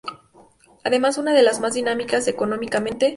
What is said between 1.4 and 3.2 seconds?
las más dinámicas económicamente.